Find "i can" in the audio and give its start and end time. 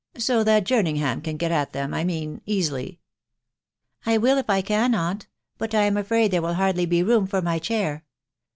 4.49-4.95